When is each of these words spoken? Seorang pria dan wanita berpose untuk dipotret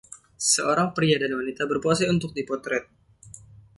Seorang 0.51 0.89
pria 0.97 1.17
dan 1.21 1.31
wanita 1.39 1.63
berpose 1.71 2.03
untuk 2.15 2.31
dipotret 2.37 2.83